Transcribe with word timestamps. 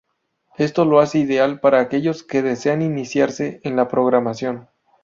Esto 0.57 0.83
lo 0.83 0.99
hace 0.99 1.19
ideal 1.19 1.59
para 1.59 1.79
aquellos 1.79 2.23
que 2.23 2.41
desean 2.41 2.81
iniciarse 2.81 3.61
en 3.63 3.75
la 3.75 3.87
programación. 3.87 4.67